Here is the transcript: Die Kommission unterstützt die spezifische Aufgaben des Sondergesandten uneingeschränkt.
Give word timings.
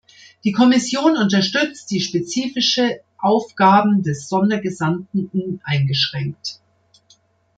Die 0.43 0.51
Kommission 0.51 1.15
unterstützt 1.15 1.91
die 1.91 2.01
spezifische 2.01 3.01
Aufgaben 3.19 4.01
des 4.01 4.27
Sondergesandten 4.29 5.27
uneingeschränkt. 5.27 6.59